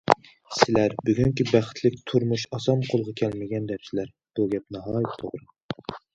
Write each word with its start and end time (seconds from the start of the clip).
سىلەر 0.59 0.95
بۈگۈنكى 1.09 1.45
بەختلىك 1.49 1.99
تۇرمۇش 2.13 2.47
ئاسان 2.59 2.81
قولغا 2.89 3.15
كەلمىگەن، 3.23 3.69
دەپسىلەر، 3.75 4.11
بۇ 4.41 4.49
گەپ 4.57 4.77
ناھايىتى 4.79 5.17
توغرا. 5.23 5.97